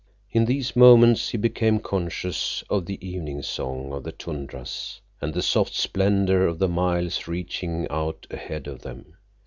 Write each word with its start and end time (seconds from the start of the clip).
In 0.31 0.45
these 0.45 0.75
moments 0.75 1.29
he 1.29 1.37
became 1.37 1.79
conscious 1.79 2.63
of 2.71 2.87
the 2.87 2.97
evening 3.07 3.43
song 3.43 3.93
of 3.93 4.03
the 4.03 4.11
tundras 4.11 4.99
and 5.21 5.31
the 5.31 5.43
soft 5.43 5.75
splendor 5.75 6.47
of 6.47 6.57
the 6.57 6.67
miles 6.67 7.27
reaching 7.27 7.85
out 7.87 8.25
ahead 8.31 8.65
of 8.65 8.81
them. 8.81 9.17